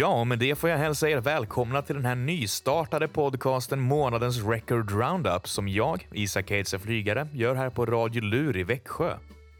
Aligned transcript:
Ja, 0.00 0.24
med 0.24 0.38
det 0.38 0.54
får 0.54 0.70
jag 0.70 0.78
hälsa 0.78 1.08
er 1.08 1.20
välkomna 1.20 1.82
till 1.82 1.94
den 1.94 2.04
här 2.04 2.14
nystartade 2.14 3.08
podcasten 3.08 3.80
Månadens 3.80 4.44
Record 4.44 4.90
Roundup 4.90 5.48
som 5.48 5.68
jag, 5.68 6.08
Isak 6.12 6.50
Heidse 6.50 6.78
Flygare, 6.78 7.28
gör 7.32 7.54
här 7.54 7.70
på 7.70 7.86
Radio 7.86 8.22
Lur 8.22 8.56
i 8.56 8.62
Växjö. 8.62 9.14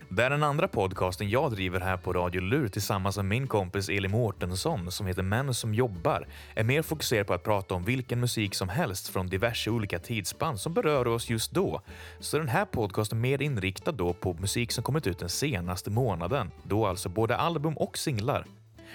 Det 0.09 0.25
är 0.25 0.31
den 0.31 0.43
andra 0.43 0.69
podcasten 0.69 1.31
jag 1.31 1.53
driver 1.53 1.81
här 1.81 1.97
på 1.97 2.13
Radio 2.13 2.41
Lur 2.41 2.69
tillsammans 2.69 3.17
med 3.17 3.25
min 3.25 3.47
kompis 3.47 3.89
Eli 3.89 4.09
Mårtensson 4.09 4.91
som 4.91 5.07
heter 5.07 5.23
Män 5.23 5.55
som 5.55 5.75
jobbar, 5.75 6.27
är 6.55 6.65
mer 6.65 6.83
fokuserad 6.83 7.27
på 7.27 7.35
att 7.35 7.45
prata 7.45 7.75
om 7.75 7.85
vilken 7.85 8.21
musik 8.21 8.55
som 8.55 8.69
helst 8.69 9.09
från 9.09 9.27
diverse 9.27 9.71
olika 9.71 9.99
tidsspann 9.99 10.59
som 10.59 10.75
berör 10.75 11.07
oss 11.07 11.31
just 11.31 11.53
då. 11.53 11.81
Så 12.21 12.39
den 12.39 12.49
här 12.49 12.65
podcasten 12.65 13.19
är 13.19 13.23
mer 13.23 13.43
inriktad 13.43 13.93
då 13.93 14.13
på 14.13 14.35
musik 14.35 14.73
som 14.73 14.85
kommit 14.85 15.07
ut 15.07 15.19
den 15.19 15.29
senaste 15.29 15.91
månaden, 15.91 16.51
då 16.63 16.87
alltså 16.87 17.09
både 17.09 17.37
album 17.37 17.77
och 17.77 17.99
singlar. 17.99 18.45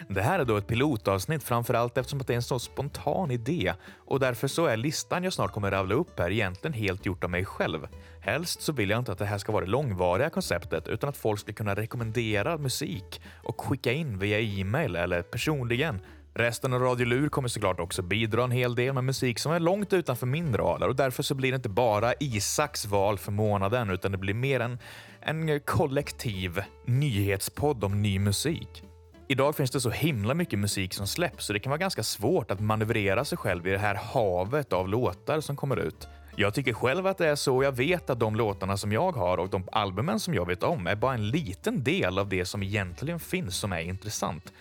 Det 0.07 0.21
här 0.21 0.39
är 0.39 0.45
då 0.45 0.57
ett 0.57 0.67
pilotavsnitt 0.67 1.43
framförallt 1.43 1.97
eftersom 1.97 2.19
det 2.19 2.33
är 2.33 2.35
en 2.35 2.41
så 2.41 2.59
spontan 2.59 3.31
idé 3.31 3.73
och 3.97 4.19
därför 4.19 4.47
så 4.47 4.65
är 4.65 4.77
listan 4.77 5.23
jag 5.23 5.33
snart 5.33 5.51
kommer 5.51 5.71
ravla 5.71 5.95
upp 5.95 6.19
här 6.19 6.31
egentligen 6.31 6.73
helt 6.73 7.05
gjort 7.05 7.23
av 7.23 7.29
mig 7.29 7.45
själv. 7.45 7.87
Helst 8.19 8.61
så 8.61 8.71
vill 8.71 8.89
jag 8.89 8.99
inte 8.99 9.11
att 9.11 9.17
det 9.17 9.25
här 9.25 9.37
ska 9.37 9.51
vara 9.51 9.65
det 9.65 9.71
långvariga 9.71 10.29
konceptet 10.29 10.87
utan 10.87 11.09
att 11.09 11.17
folk 11.17 11.39
ska 11.39 11.53
kunna 11.53 11.75
rekommendera 11.75 12.57
musik 12.57 13.21
och 13.43 13.61
skicka 13.61 13.91
in 13.91 14.19
via 14.19 14.39
e-mail 14.39 14.95
eller 14.95 15.21
personligen. 15.21 15.99
Resten 16.35 16.73
av 16.73 16.81
Radio 16.81 17.05
Lur 17.05 17.29
kommer 17.29 17.47
såklart 17.47 17.79
också 17.79 18.01
bidra 18.01 18.43
en 18.43 18.51
hel 18.51 18.75
del 18.75 18.93
med 18.93 19.03
musik 19.03 19.39
som 19.39 19.51
är 19.51 19.59
långt 19.59 19.93
utanför 19.93 20.27
min 20.27 20.57
radar 20.57 20.87
och 20.87 20.95
därför 20.95 21.23
så 21.23 21.35
blir 21.35 21.51
det 21.51 21.55
inte 21.55 21.69
bara 21.69 22.13
Isaks 22.19 22.85
val 22.85 23.17
för 23.17 23.31
månaden 23.31 23.89
utan 23.89 24.11
det 24.11 24.17
blir 24.17 24.33
mer 24.33 24.59
en, 24.59 24.79
en 25.21 25.59
kollektiv 25.59 26.61
nyhetspodd 26.85 27.83
om 27.83 28.01
ny 28.01 28.19
musik. 28.19 28.83
Idag 29.27 29.55
finns 29.55 29.71
det 29.71 29.81
så 29.81 29.89
himla 29.89 30.33
mycket 30.33 30.59
musik 30.59 30.93
som 30.93 31.07
släpps 31.07 31.45
så 31.45 31.53
det 31.53 31.59
kan 31.59 31.69
vara 31.69 31.77
ganska 31.77 32.03
svårt 32.03 32.51
att 32.51 32.59
manövrera 32.59 33.25
sig 33.25 33.37
själv 33.37 33.67
i 33.67 33.71
det 33.71 33.77
här 33.77 33.95
havet 33.95 34.73
av 34.73 34.89
låtar 34.89 35.41
som 35.41 35.55
kommer 35.55 35.77
ut. 35.77 36.07
Jag 36.35 36.53
tycker 36.53 36.73
själv 36.73 37.07
att 37.07 37.17
det 37.17 37.27
är 37.27 37.35
så 37.35 37.55
och 37.55 37.63
jag 37.63 37.71
vet 37.71 38.09
att 38.09 38.19
de 38.19 38.35
låtarna 38.35 38.77
som 38.77 38.91
jag 38.91 39.11
har 39.11 39.37
och 39.37 39.49
de 39.49 39.67
albumen 39.71 40.19
som 40.19 40.33
jag 40.33 40.47
vet 40.47 40.63
om 40.63 40.87
är 40.87 40.95
bara 40.95 41.13
en 41.13 41.29
liten 41.29 41.83
del 41.83 42.19
av 42.19 42.29
det 42.29 42.45
som 42.45 42.63
egentligen 42.63 43.19
finns 43.19 43.57
som 43.57 43.73
är 43.73 43.79
intressant. 43.79 44.53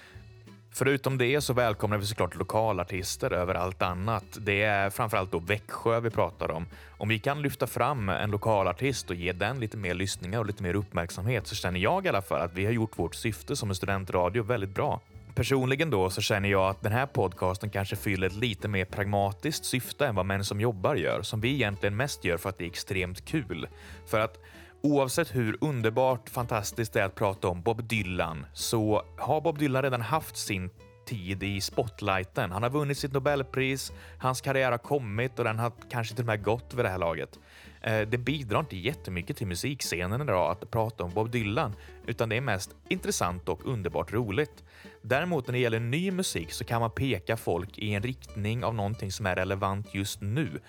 Förutom 0.74 1.18
det 1.18 1.40
så 1.40 1.52
välkomnar 1.52 1.98
vi 1.98 2.06
såklart 2.06 2.34
lokalartister 2.34 3.32
över 3.32 3.54
allt 3.54 3.82
annat. 3.82 4.24
Det 4.40 4.62
är 4.62 4.90
framförallt 4.90 5.32
då 5.32 5.38
Växjö 5.38 6.00
vi 6.00 6.10
pratar 6.10 6.50
om. 6.50 6.66
Om 6.98 7.08
vi 7.08 7.18
kan 7.18 7.42
lyfta 7.42 7.66
fram 7.66 8.08
en 8.08 8.30
lokalartist 8.30 9.10
och 9.10 9.16
ge 9.16 9.32
den 9.32 9.60
lite 9.60 9.76
mer 9.76 9.94
lyssningar 9.94 10.38
och 10.38 10.46
lite 10.46 10.62
mer 10.62 10.74
uppmärksamhet 10.74 11.46
så 11.46 11.54
känner 11.54 11.80
jag 11.80 12.06
i 12.06 12.08
alla 12.08 12.22
fall 12.22 12.40
att 12.40 12.54
vi 12.54 12.64
har 12.64 12.72
gjort 12.72 12.98
vårt 12.98 13.14
syfte 13.14 13.56
som 13.56 13.68
en 13.68 13.74
studentradio 13.74 14.42
väldigt 14.42 14.74
bra. 14.74 15.00
Personligen 15.34 15.90
då 15.90 16.10
så 16.10 16.20
känner 16.20 16.48
jag 16.48 16.70
att 16.70 16.82
den 16.82 16.92
här 16.92 17.06
podcasten 17.06 17.70
kanske 17.70 17.96
fyller 17.96 18.26
ett 18.26 18.36
lite 18.36 18.68
mer 18.68 18.84
pragmatiskt 18.84 19.64
syfte 19.64 20.06
än 20.06 20.14
vad 20.14 20.26
Män 20.26 20.44
som 20.44 20.60
jobbar 20.60 20.94
gör, 20.94 21.22
som 21.22 21.40
vi 21.40 21.54
egentligen 21.54 21.96
mest 21.96 22.24
gör 22.24 22.36
för 22.36 22.48
att 22.48 22.58
det 22.58 22.64
är 22.64 22.68
extremt 22.68 23.24
kul. 23.24 23.68
För 24.06 24.20
att 24.20 24.38
Oavsett 24.84 25.34
hur 25.34 25.56
underbart 25.60 26.28
fantastiskt 26.28 26.92
det 26.92 27.00
är 27.00 27.04
att 27.04 27.14
prata 27.14 27.48
om 27.48 27.62
Bob 27.62 27.84
Dylan 27.84 28.46
så 28.52 29.02
har 29.18 29.40
Bob 29.40 29.58
Dylan 29.58 29.82
redan 29.82 30.00
haft 30.00 30.36
sin 30.36 30.70
tid 31.06 31.42
i 31.42 31.60
spotlighten. 31.60 32.52
Han 32.52 32.62
har 32.62 32.70
vunnit 32.70 32.98
sitt 32.98 33.12
Nobelpris, 33.12 33.92
hans 34.18 34.40
karriär 34.40 34.70
har 34.70 34.78
kommit 34.78 35.38
och 35.38 35.44
den 35.44 35.58
har 35.58 35.72
kanske 35.90 36.14
till 36.14 36.22
och 36.22 36.26
med 36.26 36.44
gått 36.44 36.74
vid 36.74 36.84
det 36.84 36.88
här 36.88 36.98
laget. 36.98 37.38
Eh, 37.80 38.00
det 38.00 38.18
bidrar 38.18 38.60
inte 38.60 38.76
jättemycket 38.76 39.36
till 39.36 39.46
musikscenen 39.46 40.20
idag 40.20 40.50
att 40.50 40.70
prata 40.70 41.04
om 41.04 41.10
Bob 41.10 41.30
Dylan, 41.30 41.74
utan 42.06 42.28
det 42.28 42.36
är 42.36 42.40
mest 42.40 42.70
intressant 42.88 43.48
och 43.48 43.66
underbart 43.66 44.12
roligt. 44.12 44.64
Däremot 45.02 45.46
när 45.46 45.52
det 45.52 45.58
gäller 45.58 45.80
ny 45.80 46.10
musik 46.10 46.52
så 46.52 46.64
kan 46.64 46.80
man 46.80 46.90
peka 46.90 47.36
folk 47.36 47.78
i 47.78 47.94
en 47.94 48.02
riktning 48.02 48.64
av 48.64 48.74
någonting 48.74 49.12
som 49.12 49.26
är 49.26 49.36
relevant 49.36 49.94
just 49.94 50.20
nu 50.20 50.60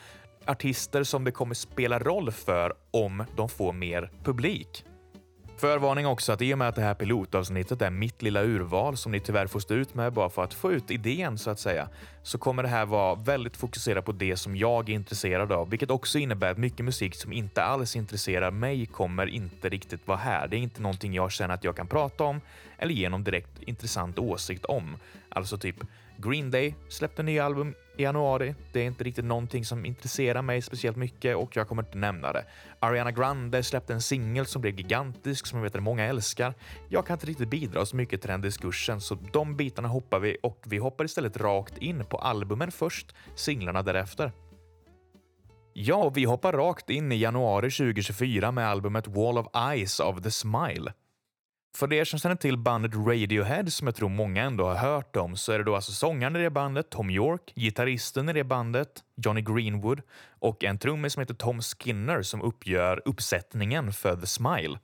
artister 0.45 1.03
som 1.03 1.23
det 1.23 1.31
kommer 1.31 1.55
spela 1.55 1.99
roll 1.99 2.31
för 2.31 2.73
om 2.91 3.25
de 3.35 3.49
får 3.49 3.73
mer 3.73 4.11
publik. 4.23 4.85
Förvarning 5.57 6.07
också 6.07 6.31
att 6.31 6.41
i 6.41 6.53
och 6.53 6.57
med 6.57 6.67
att 6.67 6.75
det 6.75 6.81
här 6.81 6.93
pilotavsnittet 6.93 7.81
är 7.81 7.89
mitt 7.89 8.21
lilla 8.21 8.43
urval 8.43 8.97
som 8.97 9.11
ni 9.11 9.19
tyvärr 9.19 9.47
får 9.47 9.59
stå 9.59 9.73
ut 9.73 9.93
med 9.93 10.13
bara 10.13 10.29
för 10.29 10.43
att 10.43 10.53
få 10.53 10.71
ut 10.71 10.91
idén 10.91 11.37
så 11.37 11.49
att 11.49 11.59
säga, 11.59 11.89
så 12.23 12.37
kommer 12.37 12.63
det 12.63 12.69
här 12.69 12.85
vara 12.85 13.15
väldigt 13.15 13.57
fokuserat 13.57 14.05
på 14.05 14.11
det 14.11 14.37
som 14.37 14.55
jag 14.55 14.89
är 14.89 14.93
intresserad 14.93 15.51
av, 15.51 15.69
vilket 15.69 15.91
också 15.91 16.19
innebär 16.19 16.51
att 16.51 16.57
mycket 16.57 16.85
musik 16.85 17.15
som 17.15 17.33
inte 17.33 17.63
alls 17.63 17.95
intresserar 17.95 18.51
mig 18.51 18.85
kommer 18.85 19.27
inte 19.27 19.69
riktigt 19.69 20.07
vara 20.07 20.17
här. 20.17 20.47
Det 20.47 20.55
är 20.57 20.59
inte 20.59 20.81
någonting 20.81 21.13
jag 21.13 21.31
känner 21.31 21.53
att 21.53 21.63
jag 21.63 21.75
kan 21.75 21.87
prata 21.87 22.23
om 22.23 22.41
eller 22.77 22.93
ge 22.93 23.09
någon 23.09 23.23
direkt 23.23 23.61
intressant 23.61 24.19
åsikt 24.19 24.65
om. 24.65 24.97
Alltså 25.29 25.57
typ 25.57 25.75
Green 26.17 26.51
Day 26.51 26.75
släppte 26.89 27.23
nya 27.23 27.45
album 27.45 27.73
i 27.97 28.03
januari. 28.03 28.55
Det 28.71 28.79
är 28.79 28.85
inte 28.85 29.03
riktigt 29.03 29.25
någonting 29.25 29.65
som 29.65 29.85
intresserar 29.85 30.41
mig 30.41 30.61
speciellt 30.61 30.97
mycket 30.97 31.35
och 31.35 31.55
jag 31.55 31.67
kommer 31.67 31.83
inte 31.83 31.97
nämna 31.97 32.33
det. 32.33 32.45
Ariana 32.79 33.11
Grande 33.11 33.63
släppte 33.63 33.93
en 33.93 34.01
singel 34.01 34.45
som 34.45 34.61
blev 34.61 34.77
gigantisk 34.77 35.47
som 35.47 35.57
jag 35.59 35.63
vet 35.63 35.75
att 35.75 35.83
många 35.83 36.05
älskar. 36.05 36.53
Jag 36.89 37.05
kan 37.05 37.13
inte 37.13 37.25
riktigt 37.25 37.49
bidra 37.49 37.85
så 37.85 37.95
mycket 37.95 38.21
till 38.21 38.29
den 38.29 38.41
diskursen 38.41 39.01
så 39.01 39.15
de 39.33 39.55
bitarna 39.55 39.87
hoppar 39.87 40.19
vi 40.19 40.37
och 40.43 40.63
vi 40.67 40.77
hoppar 40.77 41.05
istället 41.05 41.37
rakt 41.37 41.77
in 41.77 42.05
på 42.05 42.17
albumen 42.17 42.71
först, 42.71 43.15
singlarna 43.35 43.81
därefter. 43.81 44.31
Ja, 45.73 46.09
vi 46.09 46.23
hoppar 46.23 46.53
rakt 46.53 46.89
in 46.89 47.11
i 47.11 47.15
januari 47.15 47.71
2024 47.71 48.51
med 48.51 48.67
albumet 48.67 49.07
Wall 49.07 49.37
of 49.37 49.47
Ice 49.77 49.99
of 49.99 50.21
the 50.21 50.31
Smile. 50.31 50.93
För 51.77 51.93
er 51.93 52.05
som 52.05 52.19
känner 52.19 52.35
till 52.35 52.57
bandet 52.57 52.95
Radiohead, 52.95 53.65
som 53.65 53.87
jag 53.87 53.95
tror 53.95 54.09
många 54.09 54.43
ändå 54.43 54.65
har 54.65 54.75
hört 54.75 55.15
om, 55.15 55.37
så 55.37 55.51
är 55.51 55.57
det 55.57 55.63
då 55.63 55.75
alltså 55.75 55.91
sångaren 55.91 56.35
i 56.35 56.39
det 56.39 56.49
bandet, 56.49 56.89
Tom 56.89 57.09
York, 57.09 57.53
gitarristen 57.55 58.29
i 58.29 58.33
det 58.33 58.43
bandet, 58.43 58.89
Johnny 59.15 59.41
Greenwood 59.41 60.01
och 60.39 60.63
en 60.63 60.77
trummis 60.77 61.13
som 61.13 61.19
heter 61.19 61.33
Tom 61.33 61.61
Skinner 61.61 62.21
som 62.21 62.41
uppgör 62.41 63.01
uppsättningen 63.05 63.93
för 63.93 64.15
The 64.15 64.27
Smile. 64.27 64.79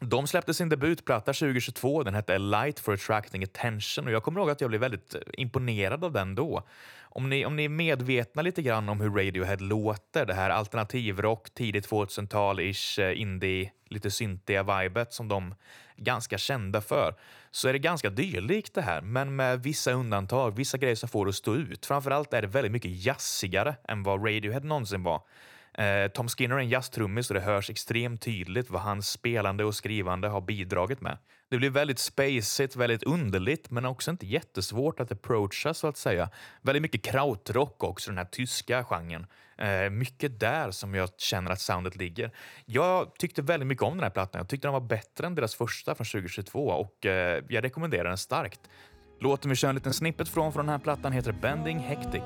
De 0.00 0.26
släppte 0.26 0.54
sin 0.54 0.68
debutplatta 0.68 1.32
2022. 1.32 2.02
Den 2.02 2.14
hette 2.14 2.34
A 2.34 2.38
Light 2.38 2.80
for 2.80 2.94
Attracting 2.94 3.44
Attention 3.44 4.06
och 4.06 4.12
jag 4.12 4.22
kommer 4.22 4.40
ihåg 4.40 4.50
att 4.50 4.60
jag 4.60 4.70
blev 4.70 4.80
väldigt 4.80 5.14
eh, 5.14 5.20
imponerad 5.32 6.04
av 6.04 6.12
den 6.12 6.34
då. 6.34 6.62
Om 7.00 7.30
ni, 7.30 7.44
om 7.44 7.56
ni 7.56 7.64
är 7.64 7.68
medvetna 7.68 8.42
lite 8.42 8.62
grann 8.62 8.88
om 8.88 9.00
hur 9.00 9.10
Radiohead 9.10 9.56
låter, 9.56 10.26
det 10.26 10.34
här 10.34 10.50
alternativrock, 10.50 11.50
tidigt 11.54 11.90
2000-tal-ish, 11.90 13.00
eh, 13.02 13.20
indie, 13.20 13.72
lite 13.88 14.10
syntiga 14.10 14.62
vibet 14.62 15.12
som 15.12 15.28
de 15.28 15.54
är 15.96 16.04
ganska 16.04 16.38
kända 16.38 16.80
för, 16.80 17.14
så 17.50 17.68
är 17.68 17.72
det 17.72 17.78
ganska 17.78 18.10
dyrlikt 18.10 18.74
det 18.74 18.82
här, 18.82 19.00
men 19.00 19.36
med 19.36 19.62
vissa 19.62 19.92
undantag, 19.92 20.56
vissa 20.56 20.78
grejer 20.78 20.94
som 20.94 21.08
får 21.08 21.24
det 21.24 21.28
att 21.28 21.34
stå 21.34 21.54
ut. 21.54 21.86
Framförallt 21.86 22.34
är 22.34 22.42
det 22.42 22.48
väldigt 22.48 22.72
mycket 22.72 23.04
jazzigare 23.04 23.76
än 23.88 24.02
vad 24.02 24.26
Radiohead 24.26 24.60
någonsin 24.60 25.02
var. 25.02 25.22
Eh, 25.78 26.08
Tom 26.08 26.28
Skinner 26.28 26.56
är 26.56 26.60
en 26.60 26.68
jazztrummis 26.68 27.30
och 27.30 27.34
det 27.34 27.40
hörs 27.40 27.70
extremt 27.70 28.22
tydligt 28.22 28.70
vad 28.70 28.82
hans 28.82 29.08
spelande 29.10 29.64
och 29.64 29.74
skrivande 29.74 30.28
har 30.28 30.40
bidragit 30.40 31.00
med. 31.00 31.18
Det 31.50 31.56
blir 31.56 31.70
väldigt 31.70 31.98
spacigt, 31.98 32.76
väldigt 32.76 33.02
underligt, 33.02 33.70
men 33.70 33.84
också 33.84 34.10
inte 34.10 34.26
jättesvårt 34.26 35.00
att 35.00 35.12
approacha 35.12 35.74
så 35.74 35.86
att 35.86 35.96
säga. 35.96 36.30
Väldigt 36.62 36.82
mycket 36.82 37.02
krautrock 37.02 37.84
också, 37.84 38.10
den 38.10 38.18
här 38.18 38.24
tyska 38.24 38.84
genren. 38.84 39.26
Eh, 39.58 39.90
mycket 39.90 40.40
där 40.40 40.70
som 40.70 40.94
jag 40.94 41.10
känner 41.18 41.50
att 41.50 41.60
soundet 41.60 41.96
ligger. 41.96 42.30
Jag 42.64 43.14
tyckte 43.18 43.42
väldigt 43.42 43.66
mycket 43.66 43.84
om 43.84 43.96
den 43.96 44.02
här 44.02 44.10
plattan. 44.10 44.38
Jag 44.38 44.48
tyckte 44.48 44.68
den 44.68 44.72
var 44.72 44.80
bättre 44.80 45.26
än 45.26 45.34
deras 45.34 45.54
första 45.54 45.94
från 45.94 46.04
2022 46.04 46.68
och 46.68 47.06
eh, 47.06 47.42
jag 47.48 47.64
rekommenderar 47.64 48.08
den 48.08 48.18
starkt. 48.18 48.60
Låten 49.20 49.50
vi 49.50 49.56
kör 49.56 49.68
en 49.68 49.74
liten 49.74 49.92
snippet 49.92 50.28
från 50.28 50.52
från 50.52 50.66
den 50.66 50.72
här 50.72 50.78
plattan 50.78 51.12
heter 51.12 51.32
Bending 51.32 51.78
Hectic. 51.78 52.22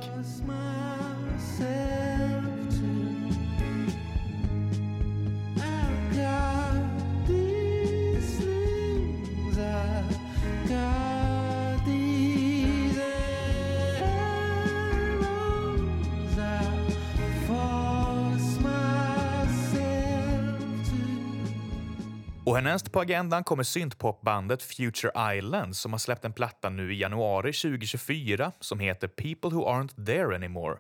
Och 22.52 22.56
härnäst 22.56 22.92
på 22.92 23.00
agendan 23.00 23.44
kommer 23.44 23.62
syntpopbandet 23.62 24.62
Future 24.62 25.36
Islands 25.38 25.80
som 25.80 25.92
har 25.92 25.98
släppt 25.98 26.24
en 26.24 26.32
platta 26.32 26.70
nu 26.70 26.94
i 26.94 27.00
januari 27.00 27.52
2024 27.52 28.52
som 28.60 28.80
heter 28.80 29.08
People 29.08 29.50
Who 29.50 29.64
Aren't 29.64 30.06
There 30.06 30.34
Anymore. 30.34 30.78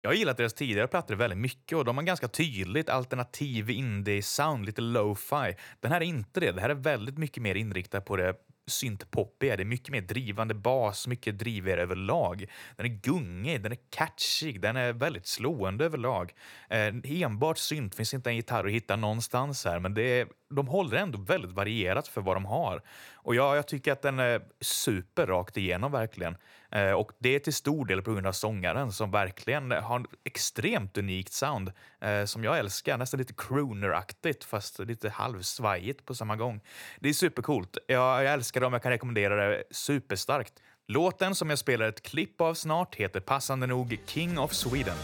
Jag 0.00 0.10
har 0.10 0.14
gillat 0.14 0.36
deras 0.36 0.54
tidigare 0.54 0.88
plattor 0.88 1.14
väldigt 1.14 1.38
mycket 1.38 1.78
och 1.78 1.84
de 1.84 1.96
har 1.96 2.04
ganska 2.04 2.28
tydligt 2.28 2.88
alternativ 2.88 3.70
indie-sound, 3.70 4.64
lite 4.64 4.80
lo-fi. 4.80 5.56
Den 5.80 5.92
här 5.92 6.00
är 6.00 6.04
inte 6.04 6.40
det. 6.40 6.52
Det 6.52 6.60
här 6.60 6.70
är 6.70 6.74
väldigt 6.74 7.18
mycket 7.18 7.42
mer 7.42 7.54
inriktat 7.54 8.04
på 8.04 8.16
det 8.16 8.34
syntpoppig 8.66 9.48
är. 9.48 9.56
Det 9.56 9.62
är 9.62 9.64
mycket 9.64 9.88
mer 9.88 10.00
drivande 10.00 10.54
bas, 10.54 11.06
mycket 11.06 11.38
drivigare 11.38 11.82
överlag. 11.82 12.46
Den 12.76 12.86
är 12.86 12.90
gungig, 12.90 13.62
den 13.62 13.72
är 13.72 13.78
catchig, 13.90 14.60
den 14.60 14.76
är 14.76 14.92
väldigt 14.92 15.26
slående 15.26 15.84
överlag. 15.84 16.32
Eh, 16.70 16.94
enbart 17.04 17.58
synt, 17.58 17.94
finns 17.94 18.14
inte 18.14 18.30
en 18.30 18.36
gitarr 18.36 18.64
att 18.64 18.72
hitta 18.72 18.96
någonstans 18.96 19.64
här, 19.64 19.78
men 19.78 19.94
det 19.94 20.20
är, 20.20 20.26
de 20.50 20.68
håller 20.68 20.96
ändå 20.96 21.18
väldigt 21.18 21.52
varierat 21.52 22.08
för 22.08 22.20
vad 22.20 22.36
de 22.36 22.44
har. 22.44 22.82
Och 23.14 23.34
ja, 23.34 23.56
jag 23.56 23.68
tycker 23.68 23.92
att 23.92 24.02
den 24.02 24.18
är 24.18 24.42
super 24.60 25.26
rakt 25.26 25.56
igenom 25.56 25.92
verkligen. 25.92 26.36
Eh, 26.72 26.92
och 26.92 27.12
det 27.18 27.34
är 27.34 27.38
till 27.38 27.54
stor 27.54 27.86
del 27.86 28.02
på 28.02 28.12
grund 28.12 28.26
av 28.26 28.32
sångaren 28.32 28.92
som 28.92 29.10
verkligen 29.10 29.70
har 29.70 29.96
en 29.96 30.06
extremt 30.24 30.98
unikt 30.98 31.32
sound 31.32 31.72
eh, 32.00 32.24
som 32.24 32.44
jag 32.44 32.58
älskar. 32.58 32.98
Nästan 32.98 33.18
lite 33.18 33.34
crooneraktigt 33.36 34.44
fast 34.44 34.78
lite 34.78 35.10
halvsvajigt 35.10 36.04
på 36.04 36.14
samma 36.14 36.36
gång. 36.36 36.60
Det 37.00 37.08
är 37.08 37.12
supercoolt. 37.12 37.78
Jag, 37.86 38.24
jag 38.24 38.32
älskar 38.32 38.60
dem, 38.60 38.72
jag 38.72 38.82
kan 38.82 38.92
rekommendera 38.92 39.48
det 39.48 39.62
superstarkt. 39.70 40.52
Låten 40.88 41.34
som 41.34 41.50
jag 41.50 41.58
spelar 41.58 41.88
ett 41.88 42.02
klipp 42.02 42.40
av 42.40 42.54
snart 42.54 42.94
heter 42.94 43.20
passande 43.20 43.66
nog 43.66 43.98
King 44.06 44.38
of 44.38 44.52
Sweden. 44.52 44.96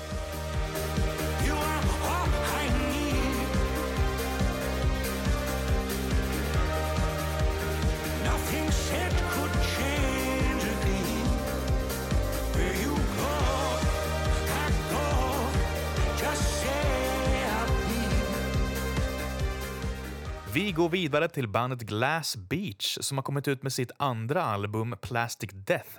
Vi 20.58 20.72
går 20.72 20.88
vidare 20.88 21.28
till 21.28 21.48
bandet 21.48 21.80
Glass 21.80 22.36
Beach 22.36 22.98
som 23.00 23.18
har 23.18 23.22
kommit 23.22 23.48
ut 23.48 23.62
med 23.62 23.72
sitt 23.72 23.90
andra 23.96 24.42
album 24.42 24.96
Plastic 25.00 25.50
Death. 25.52 25.90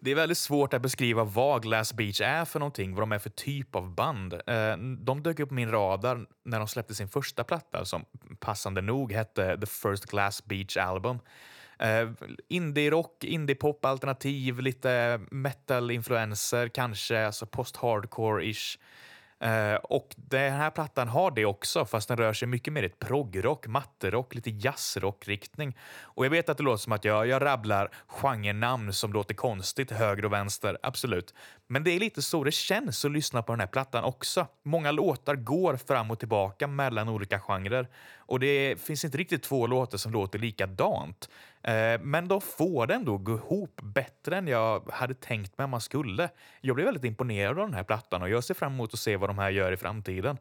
Det 0.00 0.10
är 0.10 0.14
väldigt 0.14 0.38
svårt 0.38 0.74
att 0.74 0.82
beskriva 0.82 1.24
vad 1.24 1.62
Glass 1.62 1.94
Beach 1.94 2.20
är 2.20 2.44
för 2.44 2.58
någonting, 2.58 2.94
vad 2.94 3.02
de 3.02 3.12
är 3.12 3.18
för 3.18 3.30
typ 3.30 3.74
av 3.74 3.94
band. 3.94 4.32
Eh, 4.32 4.76
de 4.98 5.22
dök 5.22 5.40
upp 5.40 5.48
på 5.48 5.54
min 5.54 5.70
radar 5.70 6.26
när 6.44 6.58
de 6.58 6.68
släppte 6.68 6.94
sin 6.94 7.08
första 7.08 7.44
platta 7.44 7.84
som 7.84 8.04
passande 8.40 8.80
nog 8.80 9.12
hette 9.12 9.58
The 9.60 9.66
First 9.66 10.06
Glass 10.06 10.44
Beach 10.44 10.76
Album. 10.76 11.18
Eh, 11.78 12.10
indie-rock, 12.48 13.24
indie-pop 13.24 13.84
alternativ, 13.84 14.60
lite 14.60 15.20
metal-influenser 15.30 16.68
kanske, 16.68 17.26
alltså 17.26 17.46
post-hardcore-ish. 17.46 18.78
Eh, 19.40 19.74
och 19.74 20.14
den 20.16 20.52
här 20.52 20.70
plattan 20.70 21.08
har 21.08 21.30
det 21.30 21.44
också, 21.44 21.84
fast 21.84 22.08
den 22.08 22.16
rör 22.16 22.32
sig 22.32 22.48
mycket 22.48 22.72
mer 22.72 22.82
i 22.82 22.86
ett 22.86 22.98
proggrock, 22.98 23.66
matterock, 23.66 24.34
lite 24.34 24.50
jazzrock-riktning. 24.50 25.76
Och 26.02 26.24
jag 26.24 26.30
vet 26.30 26.48
att 26.48 26.56
det 26.56 26.62
låter 26.62 26.82
som 26.82 26.92
att 26.92 27.04
jag, 27.04 27.26
jag 27.26 27.42
rabblar 27.42 27.90
genrenamn 28.06 28.92
som 28.92 29.12
låter 29.12 29.34
konstigt 29.34 29.90
höger 29.90 30.24
och 30.24 30.32
vänster, 30.32 30.78
absolut. 30.82 31.34
Men 31.66 31.84
det 31.84 31.90
är 31.90 32.00
lite 32.00 32.22
så 32.22 32.44
det 32.44 32.52
känns 32.52 33.04
att 33.04 33.10
lyssna 33.10 33.42
på 33.42 33.52
den 33.52 33.60
här 33.60 33.66
plattan 33.66 34.04
också. 34.04 34.46
Många 34.64 34.92
låtar 34.92 35.34
går 35.34 35.76
fram 35.76 36.10
och 36.10 36.18
tillbaka 36.18 36.66
mellan 36.66 37.08
olika 37.08 37.40
genrer 37.40 37.88
och 38.30 38.40
det 38.40 38.80
finns 38.80 39.04
inte 39.04 39.18
riktigt 39.18 39.42
två 39.42 39.66
låtar 39.66 39.98
som 39.98 40.12
låter 40.12 40.38
likadant. 40.38 41.28
Eh, 41.62 42.00
men 42.00 42.28
de 42.28 42.40
får 42.40 42.86
det 42.86 42.94
ändå 42.94 43.18
gå 43.18 43.32
ihop 43.32 43.80
bättre 43.82 44.36
än 44.36 44.48
jag 44.48 44.90
hade 44.92 45.14
tänkt 45.14 45.58
mig 45.58 45.64
att 45.64 45.70
man 45.70 45.80
skulle. 45.80 46.30
Jag 46.60 46.76
blev 46.76 46.84
väldigt 46.84 47.04
imponerad 47.04 47.58
av 47.58 47.66
den 47.66 47.74
här 47.74 47.84
plattan 47.84 48.22
och 48.22 48.30
jag 48.30 48.44
ser 48.44 48.54
fram 48.54 48.72
emot 48.72 48.94
att 48.94 49.00
se 49.00 49.16
vad 49.16 49.28
de 49.28 49.38
här 49.38 49.50
gör 49.50 49.72
i 49.72 49.76
framtiden. 49.76 50.38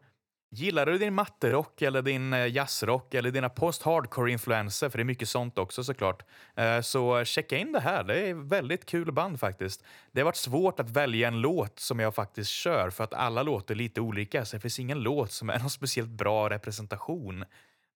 Gillar 0.51 0.85
du 0.85 0.97
din 0.97 1.13
matterock 1.13 1.81
eller 1.81 2.01
din 2.01 2.33
eh, 2.33 2.47
jazzrock 2.47 3.13
eller 3.13 3.31
dina 3.31 3.49
post-hardcore-influenser, 3.49 4.89
för 4.89 4.97
det 4.97 5.01
är 5.01 5.05
mycket 5.05 5.29
sånt 5.29 5.57
också 5.57 5.83
såklart, 5.83 6.23
eh, 6.55 6.81
så 6.81 7.25
checka 7.25 7.57
in 7.57 7.71
det 7.71 7.79
här. 7.79 8.03
Det 8.03 8.29
är 8.29 8.33
väldigt 8.33 8.85
kul 8.85 9.11
band 9.11 9.39
faktiskt. 9.39 9.83
Det 10.11 10.19
har 10.19 10.25
varit 10.25 10.35
svårt 10.35 10.79
att 10.79 10.89
välja 10.89 11.27
en 11.27 11.41
låt 11.41 11.79
som 11.79 11.99
jag 11.99 12.15
faktiskt 12.15 12.49
kör 12.49 12.89
för 12.89 13.03
att 13.03 13.13
alla 13.13 13.43
låter 13.43 13.75
lite 13.75 14.01
olika, 14.01 14.45
så 14.45 14.55
det 14.55 14.61
finns 14.61 14.79
ingen 14.79 14.99
låt 14.99 15.31
som 15.31 15.49
är 15.49 15.59
någon 15.59 15.69
speciellt 15.69 16.09
bra 16.09 16.49
representation. 16.49 17.45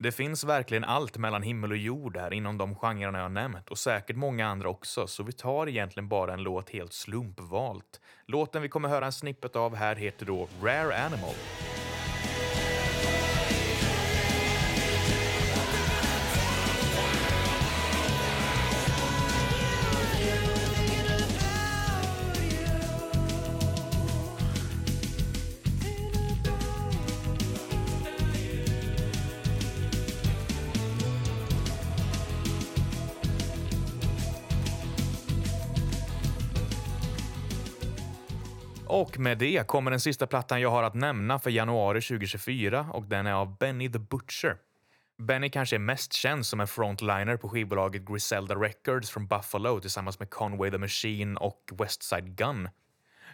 Det 0.03 0.11
finns 0.11 0.43
verkligen 0.43 0.83
allt 0.83 1.17
mellan 1.17 1.43
himmel 1.43 1.71
och 1.71 1.77
jord 1.77 2.17
här 2.17 2.33
inom 2.33 2.57
de 2.57 2.75
genrerna 2.75 3.19
jag 3.19 3.31
nämnt 3.31 3.69
och 3.69 3.77
säkert 3.77 4.15
många 4.15 4.47
andra 4.47 4.69
också, 4.69 5.07
så 5.07 5.23
vi 5.23 5.31
tar 5.31 5.69
egentligen 5.69 6.07
bara 6.07 6.33
en 6.33 6.43
låt 6.43 6.69
helt 6.69 6.93
slumpvalt. 6.93 8.01
Låten 8.25 8.61
vi 8.61 8.69
kommer 8.69 8.89
höra 8.89 9.05
en 9.05 9.11
snippet 9.11 9.55
av 9.55 9.75
här 9.75 9.95
heter 9.95 10.25
då 10.25 10.47
Rare 10.63 11.05
Animal. 11.05 11.35
Och 38.87 39.19
med 39.19 39.37
det 39.37 39.67
kommer 39.67 39.91
den 39.91 39.99
sista 39.99 40.27
plattan 40.27 40.61
jag 40.61 40.69
har 40.69 40.83
att 40.83 40.93
nämna 40.93 41.39
för 41.39 41.49
januari 41.49 42.01
2024 42.01 42.87
och 42.93 43.05
den 43.05 43.27
är 43.27 43.33
av 43.33 43.57
Benny 43.57 43.91
the 43.91 43.99
Butcher. 43.99 44.57
Benny 45.17 45.49
kanske 45.49 45.75
är 45.75 45.79
mest 45.79 46.13
känd 46.13 46.45
som 46.45 46.59
en 46.59 46.67
frontliner 46.67 47.37
på 47.37 47.49
skivbolaget 47.49 48.05
Griselda 48.05 48.55
Records 48.55 49.09
från 49.09 49.27
Buffalo 49.27 49.79
tillsammans 49.79 50.19
med 50.19 50.29
Conway 50.29 50.71
the 50.71 50.77
Machine 50.77 51.37
och 51.37 51.71
Westside 51.79 52.35
Gun. 52.35 52.69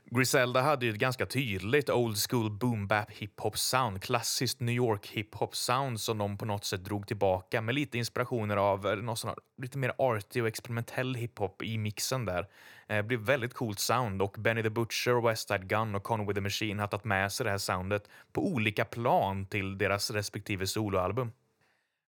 Griselda 0.06 0.62
hade 0.62 0.86
ju 0.86 0.92
ett 0.92 0.98
ganska 0.98 1.26
tydligt 1.26 1.90
old 1.90 2.18
school 2.30 2.52
boom 2.52 2.88
bap 2.88 3.12
hiphop 3.12 3.58
sound, 3.58 4.04
klassiskt 4.04 4.60
New 4.60 4.76
York 4.76 5.08
hiphop 5.08 5.56
sound 5.56 6.02
som 6.02 6.18
de 6.18 6.38
på 6.38 6.46
något 6.46 6.66
sätt 6.66 6.84
drog 6.84 7.08
tillbaka 7.08 7.62
med 7.62 7.76
lite 7.76 7.98
inspirationer 7.98 8.58
av 8.58 8.88
eh, 8.88 8.96
något 8.96 9.20
sånt, 9.20 9.38
lite 9.62 9.78
mer 9.78 9.94
arty 9.98 10.42
och 10.42 10.48
experimentell 10.48 11.16
hiphop 11.16 11.64
i 11.64 11.78
mixen 11.78 12.26
där. 12.26 12.48
Det 12.88 13.04
blev 13.04 13.20
väldigt 13.20 13.54
coolt 13.54 13.80
sound 13.80 14.22
och 14.22 14.36
Benny 14.40 14.64
the 14.64 14.70
Butcher, 14.70 15.28
Westside 15.28 15.68
Gun 15.68 15.96
och 15.96 16.04
Conway 16.04 16.36
the 16.36 16.42
Machine 16.42 16.80
har 16.80 16.88
tagit 16.88 17.06
med 17.06 17.32
sig 17.32 17.44
det 17.44 17.50
här 17.50 17.58
soundet 17.58 18.10
på 18.34 18.48
olika 18.48 18.86
plan 18.86 19.46
till 19.46 19.78
deras 19.78 20.12
respektive 20.12 20.68
soloalbum. 20.68 21.32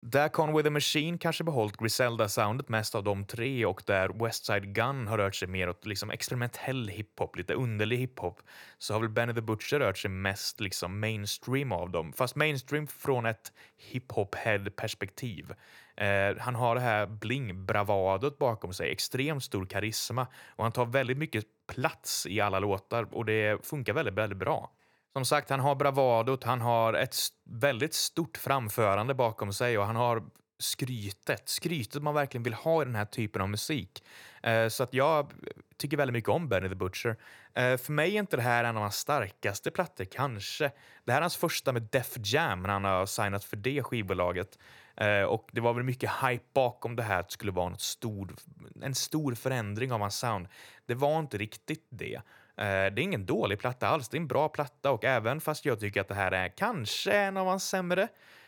Där 0.02 0.30
Conway 0.30 0.64
the 0.64 0.70
Machine 0.70 1.18
kanske 1.18 1.44
behållit 1.44 1.78
Griselda-soundet 1.78 2.70
mest 2.70 2.96
av 2.96 3.04
de 3.04 3.26
tre 3.26 3.66
och 3.66 3.84
där 3.86 4.10
Westside 4.24 4.74
Gun 4.76 5.08
har 5.08 5.18
rört 5.18 5.36
sig 5.36 5.48
mer 5.48 5.70
åt 5.70 5.86
liksom 5.86 6.12
experimentell 6.12 6.88
hiphop, 6.88 7.36
lite 7.36 7.54
underlig 7.54 7.98
hiphop, 7.98 8.42
så 8.78 8.94
har 8.94 9.00
väl 9.00 9.10
Benny 9.10 9.34
the 9.34 9.42
Butcher 9.42 9.80
rört 9.80 9.98
sig 9.98 10.12
mest 10.12 10.60
liksom 10.60 11.00
mainstream 11.00 11.72
av 11.72 11.92
dem. 11.92 12.14
Fast 12.14 12.36
mainstream 12.36 12.88
från 12.88 13.26
ett 13.26 13.54
hiphop-head-perspektiv. 13.78 15.54
Eh, 15.96 16.38
han 16.40 16.56
har 16.56 16.76
det 16.76 16.82
här 16.82 17.06
bling-bravadet 17.06 18.38
bakom 18.38 18.74
sig, 18.74 18.92
extremt 18.92 19.44
stor 19.44 19.66
karisma 19.66 20.28
och 20.56 20.64
han 20.64 20.72
tar 20.72 20.86
väldigt 20.86 21.18
mycket 21.18 21.46
plats 21.68 22.26
i 22.26 22.42
alla 22.42 22.60
låtar 22.60 23.08
och 23.16 23.26
det 23.26 23.66
funkar 23.66 23.94
väldigt, 23.94 24.14
väldigt 24.16 24.40
bra. 24.40 24.72
Som 25.14 25.26
sagt, 25.26 25.50
han 25.50 25.60
har 25.60 25.76
bravadot, 25.76 26.44
han 26.44 26.62
har 26.62 26.94
ett 26.94 27.16
väldigt 27.46 27.94
stort 27.94 28.38
framförande 28.38 29.14
bakom 29.14 29.54
sig 29.54 29.78
och 29.78 29.86
han 29.86 29.96
har 29.96 30.24
skrytet, 30.60 31.50
skrytet 31.50 32.04
man 32.04 32.14
verkligen 32.14 32.44
vill 32.44 32.54
ha 32.54 32.82
i 32.82 32.86
den 32.86 32.96
här 32.96 33.06
typen 33.06 33.42
av 33.42 33.50
musik. 33.50 34.04
Eh, 34.44 34.68
så 34.68 34.84
att 34.84 34.94
jag 34.94 35.32
tycker 35.78 35.98
väldigt 35.98 36.14
mycket 36.14 36.30
om 36.30 36.50
Benny 36.50 36.70
the 36.70 36.76
Butcher. 36.76 37.16
Eh, 37.54 37.78
för 37.78 37.92
mig 37.92 38.16
är 38.16 38.20
inte 38.20 38.36
det 38.36 38.42
här 38.42 38.64
en 38.64 38.78
av 38.78 38.82
hans 38.82 38.96
starkaste 38.96 39.72
plattor, 39.72 40.06
kanske. 40.06 40.72
Det 41.06 41.12
här 41.12 41.18
är 41.18 41.22
hans 41.22 41.38
första 41.38 41.72
med 41.72 41.82
Def 41.82 42.18
Jam 42.24 42.62
när 42.62 42.70
han 42.70 42.84
har 42.84 43.06
signat 43.06 43.44
för 43.44 43.56
det 43.58 43.84
skivbolaget. 43.84 44.58
Eh, 44.96 45.24
och 45.24 45.50
det 45.52 45.62
var 45.62 45.74
väl 45.74 45.84
mycket 45.84 46.12
hype 46.24 46.46
bakom 46.54 46.96
det 46.96 47.04
här 47.04 47.20
att 47.20 47.28
det 47.30 47.34
skulle 47.34 47.52
vara 47.52 47.70
något 47.70 47.82
stor, 47.82 48.36
en 48.82 48.96
stor 48.96 49.36
förändring 49.36 49.92
av 49.92 50.00
hans 50.00 50.20
sound. 50.20 50.48
Det 50.86 50.96
var 50.96 51.20
inte 51.20 51.38
riktigt 51.38 51.88
det. 51.90 52.22
Eh, 52.60 52.66
det 52.66 53.02
är 53.02 53.04
ingen 53.04 53.26
dålig 53.26 53.60
platta 53.60 53.88
alls, 53.88 54.10
det 54.10 54.18
är 54.18 54.20
en 54.20 54.28
bra 54.28 54.50
platta 54.50 54.92
och 54.92 55.06
även 55.06 55.42
fast 55.42 55.66
jag 55.66 55.80
tycker 55.80 56.02
att 56.02 56.08
det 56.08 56.16
här 56.16 56.32
är 56.32 56.48
kanske 56.48 57.12
en 57.12 57.38
av 57.38 57.48
hans 57.48 57.70
sämre 57.70 58.08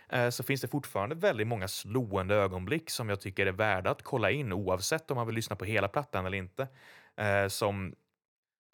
eh, 0.10 0.30
så 0.30 0.44
finns 0.44 0.62
det 0.62 0.68
fortfarande 0.68 1.16
väldigt 1.16 1.48
många 1.48 1.68
slående 1.68 2.36
ögonblick 2.36 2.90
som 2.90 3.10
jag 3.10 3.22
tycker 3.22 3.46
är 3.46 3.52
värda 3.52 3.90
att 3.92 4.04
kolla 4.04 4.32
in 4.32 4.54
oavsett 4.54 5.12
om 5.12 5.16
man 5.16 5.28
vill 5.28 5.36
lyssna 5.36 5.56
på 5.56 5.66
hela 5.66 5.88
plattan 5.88 6.26
eller 6.26 6.38
inte. 6.38 6.68
Eh, 7.18 7.48
som 7.48 7.96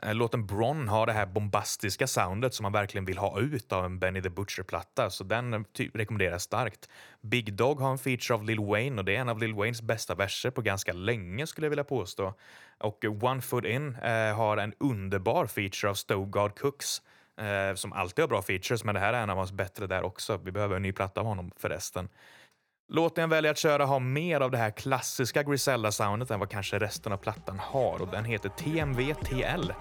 Eh, 0.03 0.15
låten 0.15 0.45
Bron 0.45 0.87
har 0.87 1.05
det 1.05 1.13
här 1.13 1.25
bombastiska 1.25 2.07
soundet 2.07 2.53
som 2.53 2.63
man 2.63 2.71
verkligen 2.71 3.05
vill 3.05 3.17
ha 3.17 3.39
ut 3.39 3.73
av 3.73 3.85
en 3.85 3.99
Benny 3.99 4.21
the 4.21 4.29
Butcher-platta, 4.29 5.09
så 5.09 5.23
den 5.23 5.51
rekommenderas 5.53 5.95
rekommenderar 5.95 6.31
jag 6.31 6.41
starkt. 6.41 6.89
Big 7.21 7.53
Dog 7.53 7.79
har 7.79 7.91
en 7.91 7.97
feature 7.97 8.35
av 8.35 8.43
Lil 8.43 8.59
Wayne 8.59 8.99
och 8.99 9.05
det 9.05 9.15
är 9.15 9.19
en 9.19 9.29
av 9.29 9.39
Lil 9.39 9.53
Waynes 9.53 9.81
bästa 9.81 10.15
verser 10.15 10.51
på 10.51 10.61
ganska 10.61 10.93
länge 10.93 11.47
skulle 11.47 11.65
jag 11.65 11.69
vilja 11.69 11.83
påstå. 11.83 12.33
Och 12.77 13.05
eh, 13.05 13.23
One 13.23 13.41
Foot 13.41 13.65
In 13.65 13.95
eh, 13.95 14.35
har 14.35 14.57
en 14.57 14.73
underbar 14.79 15.47
feature 15.47 15.89
av 15.89 15.93
Stogard 15.93 16.59
Cooks 16.59 17.01
eh, 17.37 17.75
som 17.75 17.93
alltid 17.93 18.23
har 18.23 18.29
bra 18.29 18.41
features, 18.41 18.83
men 18.83 18.95
det 18.95 19.01
här 19.01 19.13
är 19.13 19.23
en 19.23 19.29
av 19.29 19.37
hans 19.37 19.51
bättre 19.51 19.87
där 19.87 20.03
också. 20.03 20.37
Vi 20.37 20.51
behöver 20.51 20.75
en 20.75 20.81
ny 20.81 20.91
platta 20.91 21.21
av 21.21 21.27
honom 21.27 21.51
förresten. 21.57 22.09
Låten 22.89 23.21
jag 23.21 23.27
väljer 23.27 23.51
att 23.51 23.57
köra 23.57 23.85
har 23.85 23.99
mer 23.99 24.41
av 24.41 24.51
det 24.51 24.57
här 24.57 24.71
klassiska 24.71 25.43
Griselda-soundet 25.43 26.31
än 26.31 26.39
vad 26.39 26.49
kanske 26.49 26.79
resten 26.79 27.11
av 27.11 27.17
plattan 27.17 27.59
har 27.59 28.01
och 28.01 28.07
den 28.07 28.25
heter 28.25 28.49
TMVTL. 28.49 29.71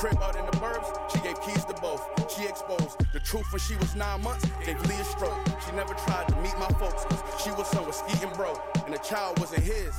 Crib 0.00 0.18
out 0.22 0.36
in 0.36 0.46
the 0.50 0.58
burbs, 0.58 0.88
she 1.12 1.18
gave 1.18 1.36
keys 1.44 1.64
to 1.66 1.74
both. 1.82 2.00
She 2.34 2.48
exposed 2.48 2.96
the 3.12 3.20
truth 3.20 3.52
when 3.52 3.60
she 3.60 3.76
was 3.76 3.94
nine 3.94 4.22
months, 4.22 4.46
gave 4.64 4.80
Lee 4.88 5.00
a 5.00 5.04
stroke. 5.04 5.36
She 5.60 5.72
never 5.76 5.92
tried 6.06 6.26
to 6.28 6.36
meet 6.40 6.56
my 6.58 6.72
folks, 6.80 7.04
cause 7.04 7.44
she 7.44 7.50
was 7.50 7.66
somewhere 7.68 7.92
skeeting 7.92 8.32
bro, 8.34 8.54
and 8.86 8.94
the 8.94 9.02
child 9.10 9.38
wasn't 9.38 9.62
his. 9.62 9.92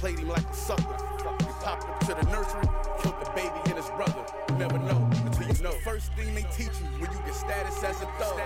Played 0.00 0.20
him 0.20 0.28
like 0.28 0.48
a 0.48 0.54
sucker. 0.54 0.96
He 1.38 1.52
popped 1.64 1.84
him 1.84 2.08
to 2.08 2.14
the 2.20 2.26
nursery, 2.32 2.64
killed 3.02 3.20
the 3.20 3.30
baby 3.36 3.60
and 3.66 3.76
his 3.76 3.90
brother 3.90 4.24
teach 6.56 6.76
you 6.80 6.88
when 7.00 7.10
you 7.14 7.20
get 7.26 7.34
status 7.34 7.84
as 7.90 8.02
a 8.06 8.08
thug. 8.18 8.38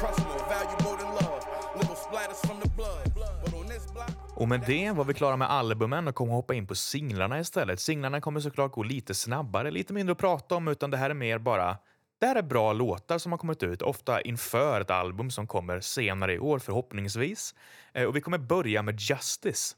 Trust 0.00 0.18
more 0.28 0.44
valuable 0.56 0.94
than 1.00 1.10
love. 1.20 1.42
Little 1.80 1.96
splatters 1.96 2.40
from 2.46 2.60
the 2.60 2.68
blood. 2.78 3.04
But 3.14 3.54
on 3.54 3.66
this 3.66 3.92
block 3.92 4.10
och 4.34 4.48
med 4.48 4.60
det 4.66 4.90
var 4.90 5.04
vi 5.04 5.14
klara 5.14 5.36
med 5.36 5.50
albumen 5.50 6.08
och 6.08 6.14
kommer 6.14 6.32
hoppa 6.32 6.54
in 6.54 6.66
på 6.66 6.74
singlarna 6.74 7.40
istället. 7.40 7.80
Singlarna 7.80 8.20
kommer 8.20 8.40
såklart 8.40 8.72
gå 8.72 8.82
lite 8.82 9.14
snabbare, 9.14 9.70
lite 9.70 9.92
mindre 9.92 10.12
att 10.12 10.18
prata 10.18 10.54
om, 10.54 10.68
utan 10.68 10.90
det 10.90 10.96
här 10.96 11.10
är 11.10 11.14
mer 11.14 11.38
bara 11.38 11.76
det 12.20 12.26
här 12.26 12.36
är 12.36 12.42
bra 12.42 12.72
låtar 12.72 13.18
som 13.18 13.32
har 13.32 13.38
kommit 13.38 13.62
ut, 13.62 13.82
ofta 13.82 14.20
inför 14.20 14.80
ett 14.80 14.90
album 14.90 15.30
som 15.30 15.46
kommer 15.46 15.80
senare 15.80 16.34
i 16.34 16.38
år 16.38 16.58
förhoppningsvis. 16.58 17.54
Eh, 17.92 18.04
och 18.04 18.16
vi 18.16 18.20
kommer 18.20 18.38
börja 18.38 18.82
med 18.82 19.00
Justice. 19.00 19.76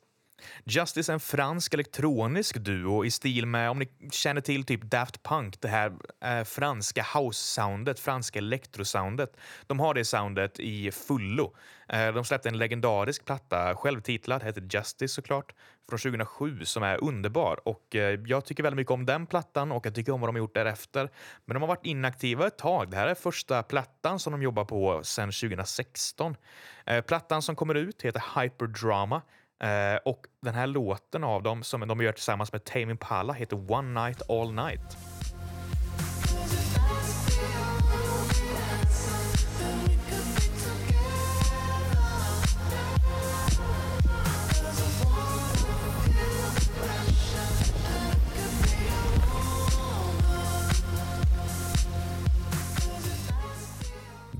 Justice 0.64 1.12
är 1.12 1.14
en 1.14 1.20
fransk 1.20 1.74
elektronisk 1.74 2.56
duo 2.56 3.04
i 3.04 3.10
stil 3.10 3.46
med, 3.46 3.70
om 3.70 3.78
ni 3.78 3.88
känner 4.10 4.40
till 4.40 4.64
typ 4.64 4.82
Daft 4.82 5.22
Punk, 5.22 5.60
det 5.60 5.68
här 5.68 5.92
eh, 6.24 6.44
franska 6.44 7.02
house-soundet, 7.02 8.00
franska 8.00 8.38
elektrosoundet. 8.38 9.36
De 9.66 9.80
har 9.80 9.94
det 9.94 10.04
soundet 10.04 10.60
i 10.60 10.90
fullo. 10.90 11.54
Eh, 11.88 12.14
de 12.14 12.24
släppte 12.24 12.48
en 12.48 12.58
legendarisk 12.58 13.24
platta, 13.24 13.74
självtitlad, 13.76 14.42
heter 14.42 14.68
Justice 14.70 15.14
såklart, 15.14 15.52
från 15.88 15.98
2007 15.98 16.64
som 16.64 16.82
är 16.82 17.04
underbar. 17.04 17.68
Och 17.68 17.96
eh, 17.96 18.20
jag 18.26 18.44
tycker 18.44 18.62
väldigt 18.62 18.76
mycket 18.76 18.90
om 18.90 19.06
den 19.06 19.26
plattan 19.26 19.72
och 19.72 19.86
jag 19.86 19.94
tycker 19.94 20.12
om 20.12 20.20
vad 20.20 20.28
de 20.28 20.34
har 20.34 20.38
gjort 20.38 20.54
därefter. 20.54 21.10
Men 21.44 21.54
de 21.54 21.60
har 21.60 21.68
varit 21.68 21.86
inaktiva 21.86 22.46
ett 22.46 22.58
tag. 22.58 22.90
Det 22.90 22.96
här 22.96 23.06
är 23.06 23.14
första 23.14 23.62
plattan 23.62 24.18
som 24.18 24.32
de 24.32 24.42
jobbar 24.42 24.64
på 24.64 25.00
sedan 25.04 25.32
2016. 25.32 26.36
Eh, 26.86 27.00
plattan 27.00 27.42
som 27.42 27.56
kommer 27.56 27.74
ut 27.74 28.02
heter 28.02 28.40
Hyperdrama 28.40 29.22
Eh, 29.62 29.96
och 30.04 30.26
den 30.42 30.54
här 30.54 30.66
låten 30.66 31.24
av 31.24 31.42
dem 31.42 31.62
som 31.62 31.88
de 31.88 32.00
gör 32.00 32.12
tillsammans 32.12 32.52
med 32.52 32.64
Tame 32.64 32.90
Impala 32.90 33.32
heter 33.32 33.72
One 33.72 34.06
Night 34.06 34.30
All 34.30 34.52
Night. 34.52 35.13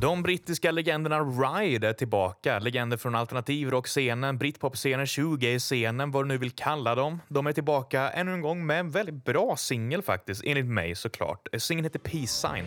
De 0.05 0.23
brittiska 0.23 0.71
legenderna 0.71 1.21
Ride 1.21 1.89
är 1.89 1.93
tillbaka. 1.93 2.59
Legender 2.59 2.97
från 2.97 3.15
alternativrockscenen, 3.15 4.39
britpopscenen, 4.39 5.07
shoegaze-scenen, 5.07 6.11
vad 6.11 6.25
du 6.25 6.29
nu 6.29 6.39
vill 6.39 6.51
kalla 6.51 6.95
dem. 6.95 7.21
De 7.29 7.47
är 7.47 7.53
tillbaka 7.53 8.11
ännu 8.11 8.33
en 8.33 8.41
gång 8.41 8.67
med 8.67 8.81
en 8.81 8.91
väldigt 8.91 9.25
bra 9.25 9.57
singel 9.57 10.03
faktiskt, 10.03 10.45
enligt 10.45 10.67
mig 10.67 10.95
såklart. 10.95 11.49
Singeln 11.59 11.85
heter 11.85 11.99
Peace 11.99 12.27
Sign. 12.27 12.65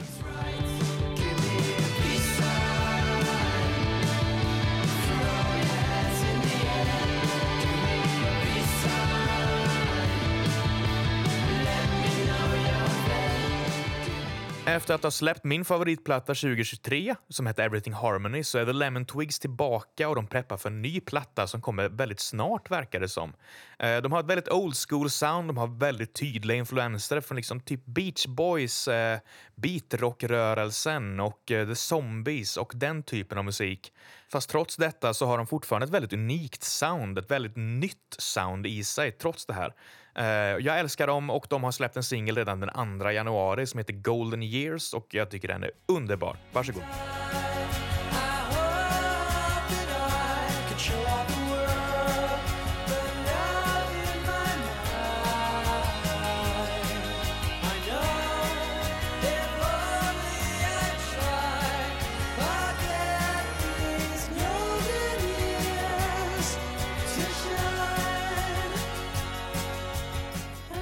Efter 14.77 14.93
att 14.93 15.03
ha 15.03 15.12
släppt 15.12 15.43
min 15.43 15.65
favoritplatta 15.65 16.34
2023 16.34 17.15
som 17.29 17.48
heter 17.48 17.63
Everything 17.63 17.93
Harmony 17.93 18.43
så 18.43 18.57
är 18.57 18.65
The 18.65 18.74
Lemon 18.74 19.05
Twigs 19.05 19.39
tillbaka 19.39 20.10
och 20.10 20.15
de 20.15 20.27
preppar 20.27 20.57
för 20.57 20.69
en 20.69 20.81
ny 20.81 21.00
platta 21.00 21.48
som 21.48 21.62
kommer 21.62 21.89
väldigt 21.89 22.19
snart 22.19 22.72
verkar 22.72 23.00
det 23.00 23.10
som. 23.10 23.34
Eh, 23.79 23.98
de 23.98 24.12
har 24.12 24.19
ett 24.19 24.25
väldigt 24.25 24.50
old 24.50 24.75
school 24.89 25.10
sound, 25.10 25.50
de 25.50 25.57
har 25.57 25.67
väldigt 25.67 26.13
tydliga 26.13 26.57
influenser 26.57 27.22
från 27.22 27.36
liksom 27.36 27.60
typ 27.60 27.86
Beach 27.86 28.25
Boys, 28.25 28.88
eh, 28.88 29.19
beatrockrörelsen 29.55 31.19
och 31.19 31.51
eh, 31.51 31.67
The 31.67 31.75
Zombies 31.75 32.57
och 32.57 32.72
den 32.75 33.03
typen 33.03 33.38
av 33.38 33.46
musik. 33.46 33.93
Fast 34.31 34.50
trots 34.50 34.75
detta 34.75 35.13
så 35.13 35.25
har 35.25 35.38
de 35.38 35.48
fortfarande 35.48 35.86
ett 35.86 35.93
väldigt 35.93 36.13
unikt 36.13 36.63
sound, 36.63 37.17
ett 37.17 37.31
väldigt 37.31 37.55
nytt 37.55 38.15
sound 38.17 38.67
i 38.67 38.84
sig 38.84 39.12
trots 39.12 39.46
det 39.46 39.53
här. 39.53 39.74
Eh, 40.17 40.25
jag 40.65 40.79
älskar 40.79 41.07
dem 41.07 41.29
och 41.29 41.45
de 41.50 41.63
har 41.63 41.71
släppt 41.71 41.97
en 41.97 42.03
singel 42.03 42.36
redan 42.36 42.59
den 42.59 43.00
2 43.00 43.12
januari 43.12 43.67
som 43.67 43.77
heter 43.77 43.93
Golden 43.93 44.43
Years 44.43 44.93
och 44.93 45.07
jag 45.09 45.29
tycker 45.29 45.47
den 45.47 45.63
är 45.63 45.71
underbar. 45.88 46.38
Varsågod. 46.53 46.83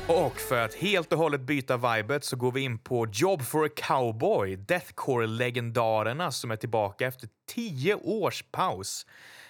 Och 0.08 0.40
för 0.40 0.62
att 0.62 0.74
helt 0.74 1.14
och 1.14 1.20
hållet 1.20 1.42
byta 1.42 1.78
vibet 1.78 2.24
så 2.24 2.36
går 2.36 2.52
vi 2.52 2.62
in 2.62 2.78
på 2.78 3.08
Job 3.12 3.42
for 3.42 3.66
a 3.66 3.70
Cowboy, 3.76 4.56
Deathcore-legendarerna 4.56 6.32
som 6.32 6.52
är 6.52 6.56
tillbaka 6.56 7.08
efter 7.08 7.30
tio 7.48 7.96
års 7.96 8.44
paus. 8.52 9.06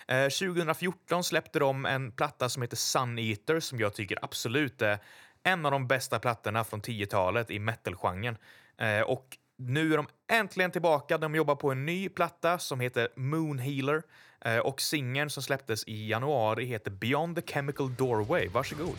Eh, 0.08 0.24
2014 0.24 1.24
släppte 1.24 1.60
de 1.60 1.86
en 1.86 2.12
platta 2.12 2.50
som 2.50 2.62
heter 2.62 2.78
Sun 2.78 3.20
Eater 3.20 3.60
som 3.60 3.80
jag 3.80 3.94
tycker 3.94 4.20
absolut 4.22 4.82
är 4.82 4.98
en 5.44 5.66
av 5.66 5.72
de 5.72 5.88
bästa 5.88 6.20
plattorna 6.20 6.64
från 6.64 6.82
10-talet 6.82 7.52
i 7.52 7.60
metalgenren. 7.60 8.38
Eh, 8.78 9.02
och 9.02 9.38
nu 9.58 9.94
är 9.94 9.98
de 9.98 10.08
äntligen 10.32 10.72
tillbaka. 10.72 11.18
De 11.18 11.36
jobbar 11.36 11.56
på 11.56 11.72
en 11.72 11.86
ny 11.86 12.10
platta 12.10 12.60
som 12.60 12.80
heter 12.80 13.10
Moon 13.16 13.60
Healer 13.60 14.04
eh, 14.46 14.58
och 14.58 14.82
singeln 14.82 15.30
som 15.30 15.44
släpptes 15.44 15.84
i 15.88 16.10
januari 16.10 16.66
heter 16.66 16.92
Beyond 16.92 17.36
the 17.36 17.54
Chemical 17.54 17.96
Doorway. 17.96 18.48
Varsågod. 18.48 18.98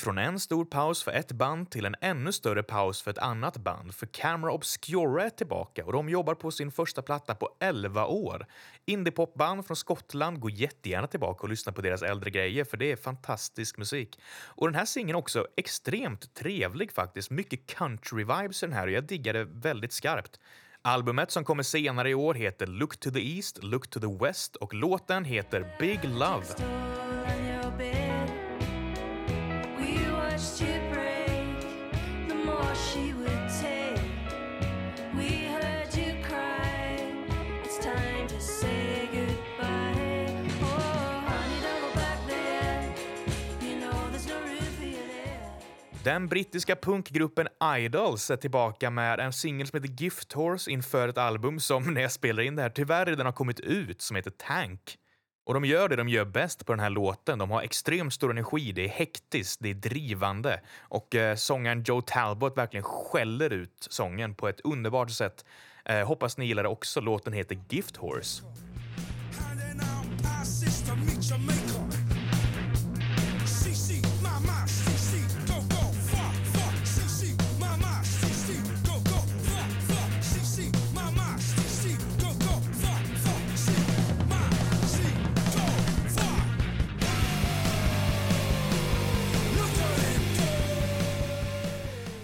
Från 0.00 0.18
en 0.18 0.40
stor 0.40 0.64
paus 0.64 1.02
för 1.02 1.12
ett 1.12 1.32
band 1.32 1.70
till 1.70 1.84
en 1.84 1.94
ännu 2.00 2.32
större 2.32 2.62
paus 2.62 3.02
för 3.02 3.10
ett 3.10 3.18
annat 3.18 3.56
band. 3.56 3.94
För 3.94 4.06
Camera 4.06 4.52
Obscura 4.52 5.24
är 5.24 5.30
tillbaka 5.30 5.84
och 5.84 5.92
de 5.92 6.08
jobbar 6.08 6.34
på 6.34 6.50
sin 6.50 6.70
första 6.72 7.02
platta 7.02 7.34
på 7.34 7.56
11 7.60 8.06
år. 8.06 8.46
Indiepopband 8.86 9.66
från 9.66 9.76
Skottland 9.76 10.40
går 10.40 10.50
jättegärna 10.50 11.06
tillbaka 11.06 11.42
och 11.42 11.48
lyssnar 11.48 11.72
på 11.72 11.82
deras 11.82 12.02
äldre 12.02 12.30
grejer 12.30 12.64
för 12.64 12.76
det 12.76 12.92
är 12.92 12.96
fantastisk 12.96 13.78
musik. 13.78 14.20
Och 14.44 14.68
den 14.68 14.74
här 14.74 14.84
singeln 14.84 15.16
är 15.16 15.18
också 15.18 15.46
extremt 15.56 16.34
trevlig 16.34 16.92
faktiskt. 16.92 17.30
Mycket 17.30 17.66
country-vibes 17.76 18.64
i 18.64 18.66
den 18.66 18.76
här 18.76 18.86
och 18.86 18.92
jag 18.92 19.04
diggar 19.04 19.32
det 19.32 19.44
väldigt 19.44 19.92
skarpt. 19.92 20.40
Albumet 20.82 21.30
som 21.30 21.44
kommer 21.44 21.62
senare 21.62 22.10
i 22.10 22.14
år 22.14 22.34
heter 22.34 22.66
Look 22.66 23.00
to 23.00 23.10
the 23.10 23.36
East, 23.36 23.62
Look 23.62 23.90
to 23.90 24.00
the 24.00 24.24
West 24.24 24.56
och 24.56 24.74
låten 24.74 25.24
heter 25.24 25.76
Big 25.78 26.04
Love. 26.04 26.46
Den 46.04 46.28
brittiska 46.28 46.76
punkgruppen 46.76 47.48
Idols 47.76 48.30
är 48.30 48.36
tillbaka 48.36 48.90
med 48.90 49.20
en 49.20 49.32
singel 49.32 49.66
som 49.66 49.82
heter 49.82 49.94
Gift 50.02 50.32
Horse 50.32 50.70
inför 50.70 51.08
ett 51.08 51.18
album 51.18 51.60
som 51.60 51.82
när 51.94 52.00
jag 52.00 52.12
spelar 52.12 52.42
in 52.42 52.56
det 52.56 52.62
här 52.62 52.70
tyvärr 52.70 53.06
redan 53.06 53.26
har 53.26 53.32
kommit 53.32 53.60
ut 53.60 54.02
som 54.02 54.16
heter 54.16 54.30
Tank. 54.30 54.96
Och 55.46 55.54
de 55.54 55.64
gör 55.64 55.88
det 55.88 55.96
de 55.96 56.08
gör 56.08 56.24
bäst 56.24 56.66
på 56.66 56.72
den 56.72 56.80
här 56.80 56.90
låten. 56.90 57.38
De 57.38 57.50
har 57.50 57.62
extremt 57.62 58.12
stor 58.12 58.30
energi, 58.30 58.72
det 58.72 58.84
är 58.84 58.88
hektiskt, 58.88 59.60
det 59.60 59.70
är 59.70 59.74
drivande 59.74 60.60
och 60.78 61.14
eh, 61.14 61.36
sångaren 61.36 61.82
Joe 61.82 62.02
Talbot 62.02 62.56
verkligen 62.56 62.84
skäller 62.84 63.52
ut 63.52 63.86
sången 63.90 64.34
på 64.34 64.48
ett 64.48 64.60
underbart 64.60 65.10
sätt. 65.10 65.44
Eh, 65.84 66.06
hoppas 66.06 66.38
ni 66.38 66.46
gillar 66.46 66.62
det 66.62 66.68
också. 66.68 67.00
Låten 67.00 67.32
heter 67.32 67.58
Gift 67.68 67.96
Horse. 67.96 68.42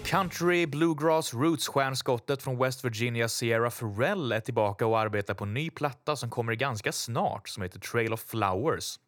Country 0.07 0.65
bluegrass 0.65 1.33
roots-stjärnskottet 1.33 2.43
från 2.43 2.57
West 2.57 2.85
Virginia 2.85 3.29
Sierra 3.29 3.71
Ferrell, 3.71 4.31
är 4.31 4.39
tillbaka 4.39 4.85
och 4.85 4.99
arbetar 4.99 5.33
på 5.33 5.43
en 5.43 5.53
ny 5.53 5.69
platta 5.69 6.15
som 6.15 6.29
kommer 6.29 6.53
ganska 6.53 6.91
snart 6.91 7.49
som 7.49 7.63
heter 7.63 7.79
Trail 7.79 8.13
of 8.13 8.19
Flowers. 8.19 8.99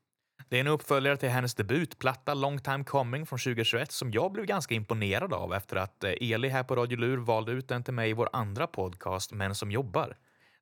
Det 0.50 0.56
är 0.56 0.60
en 0.60 0.68
uppföljare 0.68 1.18
till 1.18 1.30
hennes 1.30 1.56
debutplatta 1.56 2.34
Long 2.34 2.60
Time 2.60 2.84
Coming 2.84 3.26
från 3.26 3.40
2021 3.40 3.92
som 3.92 4.12
jag 4.12 4.32
blev 4.32 4.46
ganska 4.46 4.76
imponerad 4.76 5.34
av 5.34 5.54
efter 5.54 5.76
att 5.76 6.04
eh, 6.04 6.12
Eli 6.22 6.50
här 6.50 6.64
på 6.64 6.76
Radio 6.76 6.98
Lur 6.98 7.18
valde 7.18 7.52
ut 7.52 7.68
den 7.68 7.84
till 7.84 7.94
mig 7.94 8.10
i 8.10 8.14
vår 8.14 8.30
andra 8.34 8.68
podcast 8.68 9.32
Män 9.32 9.56
som 9.56 9.72
jobbar. 9.72 10.16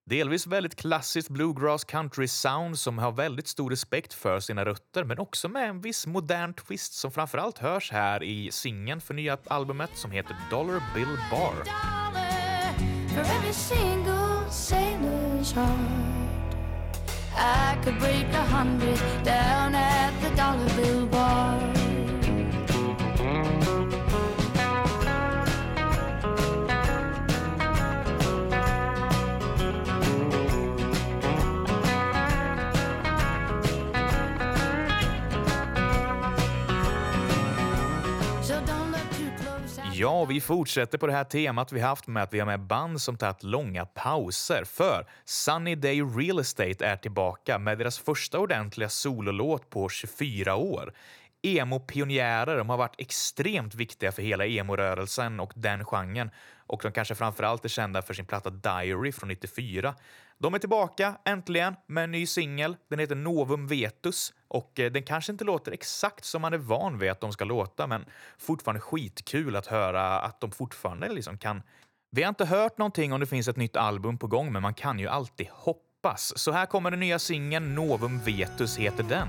Delvis 0.09 0.47
väldigt 0.47 0.75
klassiskt 0.75 1.29
bluegrass 1.29 1.83
country 1.83 2.27
sound 2.27 2.79
som 2.79 2.97
har 2.97 3.11
väldigt 3.11 3.47
stor 3.47 3.69
respekt 3.69 4.13
för 4.13 4.39
sina 4.39 4.65
rötter 4.65 5.03
men 5.03 5.19
också 5.19 5.49
med 5.49 5.69
en 5.69 5.81
viss 5.81 6.07
modern 6.07 6.53
twist 6.53 6.93
som 6.93 7.11
framförallt 7.11 7.57
hörs 7.57 7.91
här 7.91 8.23
i 8.23 8.51
singeln 8.51 9.01
för 9.01 9.13
nya 9.13 9.37
albumet 9.47 9.89
som 9.95 10.11
heter 10.11 10.35
Dollar 10.49 10.81
Bill 10.95 11.17
Bar. 11.31 11.53
I 13.49 13.53
Ja, 40.00 40.25
vi 40.25 40.42
fortsätter 40.42 40.98
på 40.98 41.08
det 41.08 41.13
här 41.13 41.24
temat 41.24 41.72
vi 41.72 41.80
haft 41.80 42.08
med 42.08 42.24
att 42.24 42.34
vi 42.34 42.39
har 42.39 42.46
med 42.46 42.60
band 42.60 43.01
som 43.01 43.18
tagit 43.18 43.44
långa 43.44 43.86
pauser. 43.86 44.63
För 44.66 45.06
Sunny 45.25 45.75
Day 45.75 46.01
Real 46.01 46.39
Estate 46.39 46.86
är 46.86 46.98
tillbaka 46.98 47.60
med 47.60 47.77
deras 47.77 48.00
första 48.00 48.39
ordentliga 48.39 48.89
sololåt 48.89 49.70
på 49.70 49.89
24 49.89 50.56
år. 50.56 50.94
Emo-pionjärer, 51.42 52.58
de 52.58 52.70
har 52.70 52.77
varit 52.77 52.96
extremt 52.98 53.75
viktiga 53.75 54.12
för 54.12 54.22
hela 54.22 54.46
emo-rörelsen 54.46 55.39
och 55.39 55.54
den 55.56 55.86
genren. 55.86 56.30
Och 56.68 56.80
de 56.84 56.92
kanske 56.92 57.16
framförallt 57.16 57.66
är 57.66 57.70
kända 57.70 58.01
för 58.01 58.13
sin 58.13 58.25
platta 58.25 58.50
Diary 58.50 59.12
från 59.12 59.30
94. 59.30 59.96
De 60.39 60.53
är 60.53 60.60
tillbaka 60.60 61.17
äntligen 61.25 61.75
med 61.88 62.03
en 62.03 62.12
ny 62.12 62.25
singel. 62.25 62.77
Den 62.89 63.00
heter 63.00 63.15
Novum 63.15 63.67
Vetus 63.67 64.34
och 64.48 64.79
eh, 64.79 64.91
den 64.91 65.03
kanske 65.03 65.32
inte 65.32 65.44
låter 65.44 65.72
exakt 65.72 66.25
som 66.25 66.41
man 66.41 66.53
är 66.53 66.58
van 66.58 67.00
vid 67.00 67.12
att 67.12 67.22
de 67.22 67.34
ska 67.34 67.46
låta, 67.46 67.88
men 67.88 68.06
fortfarande 68.38 68.82
skitkul 68.82 69.56
att 69.56 69.67
höra 69.67 70.20
att 70.20 70.41
de 70.41 70.51
fortfarande 70.51 71.10
liksom 71.10 71.38
kan. 71.38 71.62
Vi 72.12 72.24
har 72.24 72.29
inte 72.29 72.46
hört 72.46 72.77
någonting 72.77 73.13
om 73.13 73.20
det 73.20 73.25
finns 73.25 73.48
ett 73.48 73.58
nytt 73.58 73.75
album 73.75 74.17
på 74.17 74.27
gång, 74.27 74.53
men 74.53 74.62
man 74.62 74.74
kan 74.74 75.00
ju 75.00 75.07
alltid 75.07 75.48
hoppas. 75.51 76.38
Så 76.38 76.51
här 76.51 76.66
kommer 76.66 76.92
den 76.92 77.00
nya 77.00 77.20
singeln 77.20 77.75
Novum 77.75 78.20
Vetus 78.20 78.77
heter 78.77 79.03
den. 79.03 79.27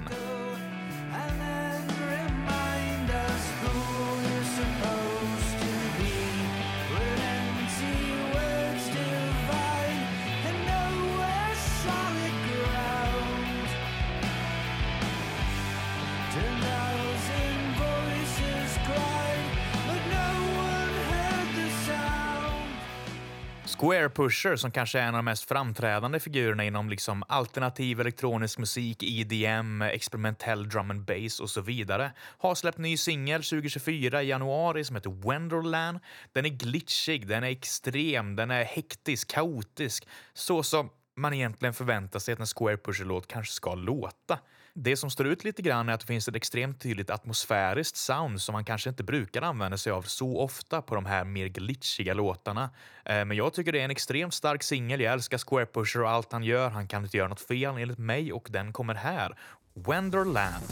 Square 23.98 24.10
Pusher, 24.10 24.56
som 24.56 24.70
kanske 24.70 24.98
är 24.98 25.02
en 25.02 25.14
av 25.14 25.18
de 25.18 25.24
mest 25.24 25.44
framträdande 25.44 26.20
figurerna 26.20 26.64
inom 26.64 26.88
liksom 26.90 27.24
alternativ 27.28 28.00
elektronisk 28.00 28.58
musik, 28.58 29.02
EDM, 29.02 29.82
experimentell 29.82 30.68
drum 30.68 30.90
and 30.90 31.04
bass 31.04 31.40
och 31.40 31.50
så 31.50 31.60
vidare, 31.60 32.12
har 32.38 32.54
släppt 32.54 32.78
ny 32.78 32.96
singel 32.96 33.42
2024 33.42 34.22
i 34.22 34.28
januari 34.28 34.84
som 34.84 34.96
heter 34.96 35.10
Wonderland. 35.10 35.98
Den 36.32 36.44
är 36.44 36.48
glitchig, 36.48 37.26
den 37.26 37.44
är 37.44 37.48
extrem, 37.48 38.36
den 38.36 38.50
är 38.50 38.64
hektisk, 38.64 39.28
kaotisk, 39.30 40.08
så 40.34 40.62
som 40.62 40.90
man 41.16 41.34
egentligen 41.34 41.74
förväntar 41.74 42.18
sig 42.18 42.32
att 42.32 42.40
en 42.40 42.46
Square 42.46 42.76
Pusher-låt 42.76 43.26
kanske 43.26 43.52
ska 43.52 43.74
låta. 43.74 44.38
Det 44.74 44.96
som 44.96 45.10
står 45.10 45.26
ut 45.26 45.44
lite 45.44 45.62
grann 45.62 45.88
är 45.88 45.92
att 45.92 46.00
det 46.00 46.06
finns 46.06 46.28
ett 46.28 46.36
extremt 46.36 46.80
tydligt 46.80 47.10
atmosfäriskt 47.10 47.96
sound 47.96 48.40
som 48.40 48.52
man 48.52 48.64
kanske 48.64 48.90
inte 48.90 49.04
brukar 49.04 49.42
använda 49.42 49.78
sig 49.78 49.92
av 49.92 50.02
så 50.02 50.38
ofta 50.38 50.82
på 50.82 50.94
de 50.94 51.06
här 51.06 51.24
mer 51.24 51.46
glitchiga 51.46 52.14
låtarna. 52.14 52.70
Eh, 53.04 53.24
men 53.24 53.36
jag 53.36 53.52
tycker 53.52 53.72
det 53.72 53.80
är 53.80 53.84
en 53.84 53.90
extremt 53.90 54.34
stark 54.34 54.62
singel. 54.62 55.00
Jag 55.00 55.12
älskar 55.12 55.38
Square 55.38 55.66
Pusher 55.66 56.02
och 56.02 56.10
allt 56.10 56.32
han 56.32 56.42
gör. 56.42 56.70
Han 56.70 56.88
kan 56.88 57.04
inte 57.04 57.16
göra 57.16 57.28
något 57.28 57.40
fel 57.40 57.76
enligt 57.76 57.98
mig 57.98 58.32
och 58.32 58.48
den 58.50 58.72
kommer 58.72 58.94
här. 58.94 59.38
Wenderland. 59.74 60.64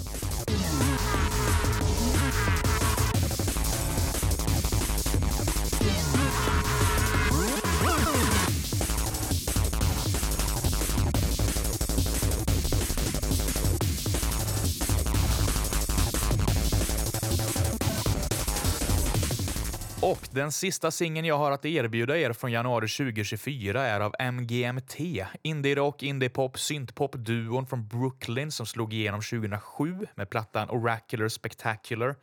Och 20.07 20.29
den 20.31 20.53
sista 20.53 20.90
singeln 20.90 21.27
jag 21.27 21.38
har 21.38 21.51
att 21.51 21.64
erbjuda 21.64 22.19
er 22.19 22.33
från 22.33 22.53
januari 22.53 22.88
2024 22.88 23.83
är 23.83 24.01
av 24.01 24.14
MGMT, 24.33 25.27
indie-rock, 25.42 26.03
indie-pop, 26.03 26.59
syntpop-duon 26.59 27.66
från 27.66 27.88
Brooklyn 27.88 28.53
som 28.53 28.66
slog 28.66 28.95
igenom 28.95 29.21
2007 29.21 30.07
med 30.14 30.31
plattan 30.31 30.71
Oracular 30.71 31.29
Spectacular 31.29 32.14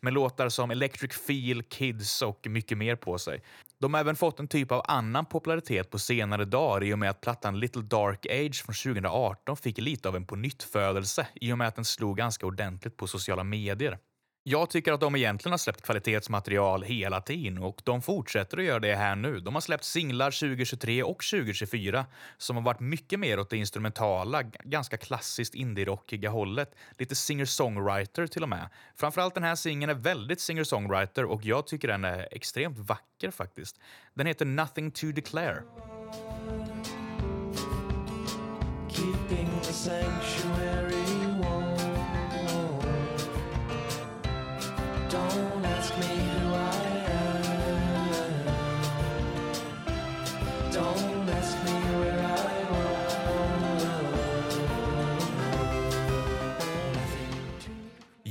med 0.00 0.12
låtar 0.12 0.48
som 0.48 0.70
Electric 0.70 1.12
Feel, 1.12 1.62
Kids 1.62 2.22
och 2.22 2.46
mycket 2.46 2.78
mer 2.78 2.96
på 2.96 3.18
sig. 3.18 3.42
De 3.78 3.94
har 3.94 4.00
även 4.00 4.16
fått 4.16 4.40
en 4.40 4.48
typ 4.48 4.72
av 4.72 4.82
annan 4.88 5.26
popularitet 5.26 5.90
på 5.90 5.98
senare 5.98 6.44
dagar 6.44 6.84
i 6.84 6.94
och 6.94 6.98
med 6.98 7.10
att 7.10 7.20
plattan 7.20 7.60
Little 7.60 7.82
Dark 7.82 8.26
Age 8.26 8.64
från 8.64 8.94
2018 8.94 9.56
fick 9.56 9.78
lite 9.78 10.08
av 10.08 10.16
en 10.16 10.26
pånyttfödelse 10.26 11.26
i 11.34 11.52
och 11.52 11.58
med 11.58 11.68
att 11.68 11.76
den 11.76 11.84
slog 11.84 12.16
ganska 12.16 12.46
ordentligt 12.46 12.96
på 12.96 13.06
sociala 13.06 13.44
medier. 13.44 13.98
Jag 14.44 14.70
tycker 14.70 14.92
att 14.92 15.00
de 15.00 15.16
egentligen 15.16 15.52
har 15.52 15.58
släppt 15.58 15.82
kvalitetsmaterial 15.82 16.82
hela 16.82 17.20
tiden 17.20 17.58
och 17.58 17.80
de 17.84 18.02
fortsätter 18.02 18.58
att 18.58 18.64
göra 18.64 18.80
det 18.80 18.94
här 18.94 19.16
nu. 19.16 19.40
De 19.40 19.54
har 19.54 19.60
släppt 19.60 19.84
singlar 19.84 20.30
2023 20.30 21.02
och 21.02 21.24
2024 21.30 22.06
som 22.36 22.56
har 22.56 22.62
varit 22.62 22.80
mycket 22.80 23.20
mer 23.20 23.40
åt 23.40 23.50
det 23.50 23.56
instrumentala, 23.56 24.42
ganska 24.42 24.96
klassiskt 24.96 25.54
indie-rockiga 25.54 26.30
hållet. 26.30 26.74
Lite 26.98 27.14
singer-songwriter 27.14 28.26
till 28.26 28.42
och 28.42 28.48
med. 28.48 28.68
Framförallt 28.96 29.34
den 29.34 29.44
här 29.44 29.54
singeln 29.54 29.90
är 29.90 29.94
väldigt 29.94 30.40
singer-songwriter 30.40 31.24
och 31.24 31.44
jag 31.44 31.66
tycker 31.66 31.88
den 31.88 32.04
är 32.04 32.28
extremt 32.30 32.78
vacker 32.78 33.30
faktiskt. 33.30 33.80
Den 34.14 34.26
heter 34.26 34.44
Nothing 34.44 34.90
to 34.90 35.06
Declare. 35.06 35.62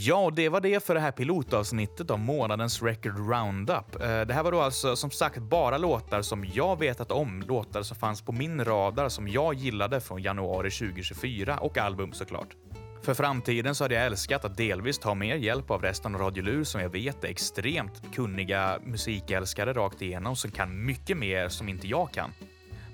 Ja, 0.03 0.31
det 0.35 0.49
var 0.49 0.61
det 0.61 0.83
för 0.83 0.93
det 0.93 0.99
här 0.99 1.11
pilotavsnittet 1.11 2.11
av 2.11 2.19
månadens 2.19 2.81
Record 2.81 3.17
Roundup. 3.17 4.01
Eh, 4.01 4.21
det 4.21 4.33
här 4.33 4.43
var 4.43 4.51
då 4.51 4.61
alltså 4.61 4.95
som 4.95 5.11
sagt 5.11 5.37
bara 5.37 5.77
låtar 5.77 6.21
som 6.21 6.45
jag 6.53 6.79
vetat 6.79 7.11
om, 7.11 7.41
låtar 7.47 7.83
som 7.83 7.97
fanns 7.97 8.21
på 8.21 8.31
min 8.31 8.65
radar 8.65 9.09
som 9.09 9.27
jag 9.27 9.53
gillade 9.53 10.01
från 10.01 10.21
januari 10.21 10.71
2024 10.71 11.57
och 11.57 11.77
album 11.77 12.13
såklart. 12.13 12.55
För 13.01 13.13
framtiden 13.13 13.75
så 13.75 13.83
hade 13.83 13.95
jag 13.95 14.05
älskat 14.05 14.45
att 14.45 14.57
delvis 14.57 14.99
ta 14.99 15.15
mer 15.15 15.35
hjälp 15.35 15.71
av 15.71 15.81
resten 15.81 16.15
av 16.15 16.21
Radio 16.21 16.43
Lur 16.43 16.63
som 16.63 16.81
jag 16.81 16.89
vet 16.89 17.23
är 17.23 17.29
extremt 17.29 18.15
kunniga 18.15 18.79
musikälskare 18.83 19.73
rakt 19.73 20.01
igenom 20.01 20.35
som 20.35 20.51
kan 20.51 20.85
mycket 20.85 21.17
mer 21.17 21.49
som 21.49 21.69
inte 21.69 21.87
jag 21.87 22.11
kan. 22.11 22.31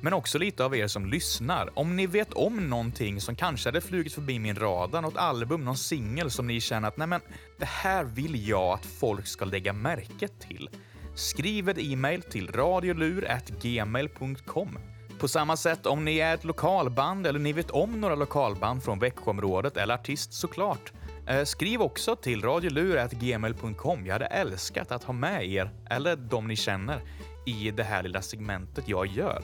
Men 0.02 0.14
också 0.14 0.38
lite 0.38 0.66
av 0.66 0.76
er 0.76 0.88
som 0.88 1.06
lyssnar. 1.06 1.80
Om 1.80 1.96
ni 1.96 2.08
vet 2.08 2.34
om 2.34 2.70
någonting 2.70 3.22
som 3.22 3.36
kanske 3.36 3.70
hade 3.70 3.82
flugit 3.82 4.14
förbi 4.14 4.40
min 4.40 4.56
radar, 4.56 5.02
något 5.02 5.18
album, 5.18 5.66
någon 5.66 5.78
singel 5.78 6.32
som 6.32 6.48
ni 6.48 6.62
känner 6.62 6.88
att 6.88 6.98
nej 6.98 7.08
men, 7.08 7.22
det 7.60 7.66
här 7.66 8.04
vill 8.04 8.48
jag 8.48 8.74
att 8.74 8.86
folk 8.86 9.28
ska 9.28 9.46
lägga 9.46 9.74
märke 9.74 10.28
till. 10.28 10.70
Skriv 11.16 11.70
ett 11.70 11.78
e-mail 11.80 12.22
till 12.22 12.52
radiolur.gmail.com. 12.52 14.80
På 15.20 15.28
samma 15.28 15.58
sätt 15.58 15.86
om 15.86 16.06
ni 16.06 16.18
är 16.18 16.34
ett 16.34 16.44
lokalband 16.44 17.28
eller 17.28 17.40
ni 17.40 17.54
vet 17.54 17.72
om 17.72 18.02
några 18.02 18.16
lokalband 18.16 18.84
från 18.84 19.00
Växjöområdet 19.00 19.78
eller 19.78 19.94
artist 19.94 20.34
såklart. 20.34 20.94
Eh, 21.28 21.44
skriv 21.44 21.82
också 21.82 22.16
till 22.16 22.42
radiolur.gmail.com. 22.42 24.06
Jag 24.06 24.14
hade 24.14 24.26
älskat 24.26 24.92
att 24.92 25.04
ha 25.04 25.14
med 25.14 25.46
er, 25.46 25.72
eller 25.90 26.16
de 26.16 26.48
ni 26.48 26.56
känner, 26.56 27.02
i 27.46 27.72
det 27.72 27.84
här 27.84 28.04
lilla 28.04 28.22
segmentet 28.22 28.88
jag 28.88 29.08
gör. 29.08 29.44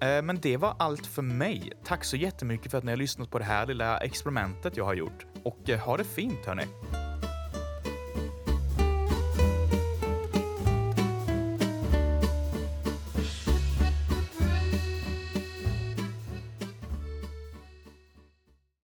Eh, 0.00 0.22
men 0.22 0.40
det 0.40 0.56
var 0.56 0.74
allt 0.78 1.06
för 1.06 1.22
mig. 1.22 1.72
Tack 1.84 2.04
så 2.04 2.16
jättemycket 2.16 2.70
för 2.70 2.78
att 2.78 2.84
ni 2.84 2.92
har 2.92 2.96
lyssnat 2.96 3.30
på 3.30 3.38
det 3.38 3.44
här 3.44 3.66
lilla 3.66 3.98
experimentet 3.98 4.76
jag 4.76 4.84
har 4.84 4.94
gjort. 4.94 5.26
Och 5.42 5.70
eh, 5.70 5.78
ha 5.78 5.96
det 5.96 6.04
fint 6.04 6.46
hörni! 6.46 7.09